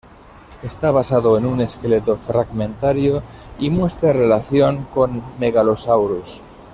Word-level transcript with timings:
Está 0.63 0.89
basado 0.89 1.37
en 1.37 1.45
un 1.45 1.61
esqueleto 1.61 2.17
fragmentario 2.17 3.21
y 3.59 3.69
muestra 3.69 4.11
relación 4.11 4.85
con 4.85 5.21
"Megalosaurus". 5.37 6.41